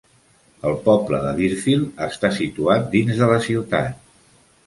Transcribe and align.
El 0.69 0.77
poble 0.87 1.19
de 1.25 1.33
Deerfield 1.39 2.01
està 2.07 2.33
situat 2.39 2.89
dins 2.97 3.21
de 3.23 3.27
la 3.35 3.39
ciutat. 3.51 4.11